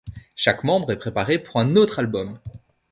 [0.33, 2.39] Chaque membre est préparé pour un autre album.